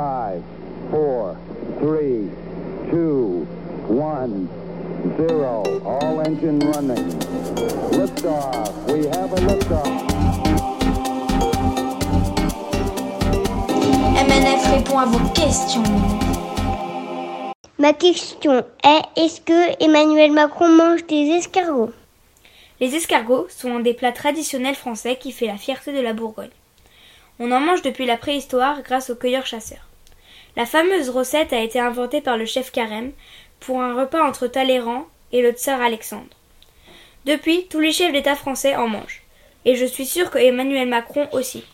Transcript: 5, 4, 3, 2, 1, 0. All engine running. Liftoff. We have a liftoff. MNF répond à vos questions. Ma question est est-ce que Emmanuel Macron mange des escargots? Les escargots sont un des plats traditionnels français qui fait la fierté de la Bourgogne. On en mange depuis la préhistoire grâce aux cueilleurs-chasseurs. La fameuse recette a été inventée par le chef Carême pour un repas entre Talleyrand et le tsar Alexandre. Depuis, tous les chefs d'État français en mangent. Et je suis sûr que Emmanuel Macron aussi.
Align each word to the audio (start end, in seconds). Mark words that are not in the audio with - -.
5, 0.00 0.42
4, 0.92 1.36
3, 1.82 2.30
2, 2.90 3.46
1, 3.90 4.48
0. 5.18 5.82
All 5.84 6.20
engine 6.22 6.58
running. 6.72 7.20
Liftoff. 7.92 8.72
We 8.88 9.04
have 9.08 9.30
a 9.30 9.40
liftoff. 9.46 9.86
MNF 14.16 14.62
répond 14.72 14.98
à 15.00 15.04
vos 15.04 15.28
questions. 15.34 15.82
Ma 17.78 17.92
question 17.92 18.64
est 18.82 19.02
est-ce 19.16 19.42
que 19.42 19.84
Emmanuel 19.84 20.32
Macron 20.32 20.68
mange 20.68 21.06
des 21.08 21.28
escargots? 21.28 21.92
Les 22.80 22.94
escargots 22.94 23.48
sont 23.50 23.76
un 23.76 23.80
des 23.80 23.92
plats 23.92 24.12
traditionnels 24.12 24.76
français 24.76 25.16
qui 25.16 25.30
fait 25.30 25.46
la 25.46 25.58
fierté 25.58 25.92
de 25.92 26.00
la 26.00 26.14
Bourgogne. 26.14 26.48
On 27.38 27.52
en 27.52 27.60
mange 27.60 27.82
depuis 27.82 28.06
la 28.06 28.16
préhistoire 28.16 28.80
grâce 28.82 29.10
aux 29.10 29.14
cueilleurs-chasseurs. 29.14 29.89
La 30.56 30.66
fameuse 30.66 31.10
recette 31.10 31.52
a 31.52 31.60
été 31.60 31.78
inventée 31.78 32.20
par 32.20 32.36
le 32.36 32.46
chef 32.46 32.72
Carême 32.72 33.12
pour 33.60 33.80
un 33.80 33.94
repas 33.94 34.26
entre 34.26 34.46
Talleyrand 34.46 35.06
et 35.32 35.42
le 35.42 35.52
tsar 35.52 35.80
Alexandre. 35.80 36.36
Depuis, 37.26 37.66
tous 37.68 37.80
les 37.80 37.92
chefs 37.92 38.12
d'État 38.12 38.34
français 38.34 38.76
en 38.76 38.88
mangent. 38.88 39.22
Et 39.64 39.76
je 39.76 39.84
suis 39.84 40.06
sûr 40.06 40.30
que 40.30 40.38
Emmanuel 40.38 40.88
Macron 40.88 41.28
aussi. 41.32 41.64